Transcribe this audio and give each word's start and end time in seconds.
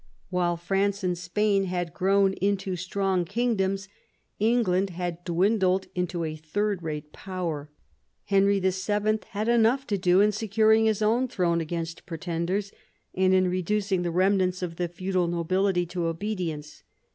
While 0.31 0.57
France 0.57 1.03
and 1.03 1.15
Spain 1.15 1.65
had 1.65 1.93
grown 1.93 2.33
into 2.41 2.75
strong 2.75 3.23
kingdoms, 3.23 3.87
England 4.39 4.89
had 4.89 5.23
dwindled 5.23 5.85
into 5.93 6.23
a 6.23 6.35
third 6.35 6.81
rate 6.81 7.13
power. 7.13 7.69
Henry 8.23 8.59
VII. 8.59 9.19
had 9.27 9.47
enough 9.47 9.85
to 9.85 9.99
do 9.99 10.19
in 10.19 10.31
securing 10.31 10.85
his 10.85 11.03
own 11.03 11.27
throne 11.27 11.61
against 11.61 12.07
pretenders, 12.07 12.71
and 13.13 13.31
in 13.35 13.47
reducing 13.47 14.01
the 14.01 14.09
remnants 14.09 14.63
of 14.63 14.77
the 14.77 14.87
feudal 14.87 15.27
nobility 15.27 15.85
to 15.85 16.05
obedience. 16.07 16.81